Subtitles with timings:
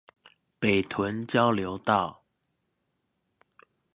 [0.59, 2.23] 北屯交流道